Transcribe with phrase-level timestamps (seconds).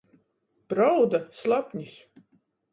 [0.71, 1.95] Prauda— slapnis.